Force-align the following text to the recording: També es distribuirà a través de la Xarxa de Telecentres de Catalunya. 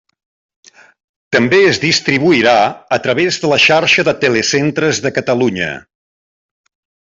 També 1.35 1.59
es 1.65 1.79
distribuirà 1.83 2.55
a 2.97 2.99
través 3.05 3.39
de 3.45 3.53
la 3.53 3.61
Xarxa 3.67 4.09
de 4.11 4.17
Telecentres 4.25 5.03
de 5.07 5.13
Catalunya. 5.21 5.73